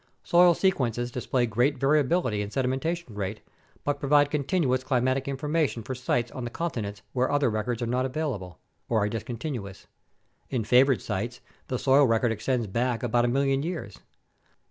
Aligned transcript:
Soil 0.23 0.55
sequences 0.55 1.11
display 1.11 1.45
great 1.45 1.77
variability 1.77 2.41
in 2.41 2.49
sedimentation 2.49 3.13
rate 3.15 3.39
but 3.83 3.99
provide 3.99 4.31
continuous 4.31 4.83
climatic 4.83 5.27
information 5.27 5.83
for 5.83 5.93
sites 5.93 6.31
on 6.31 6.43
the 6.43 6.49
continents 6.49 7.03
where 7.13 7.31
other 7.31 7.51
records 7.51 7.83
are 7.83 7.85
not 7.85 8.07
available 8.07 8.57
(or 8.89 8.97
are 9.03 9.09
discontinuous); 9.09 9.85
in 10.49 10.63
favored 10.63 11.03
sites, 11.03 11.39
the 11.67 11.77
soil 11.77 12.05
record 12.07 12.31
extends 12.31 12.65
back 12.65 13.03
about 13.03 13.25
a 13.25 13.27
million 13.27 13.61
years. 13.61 13.99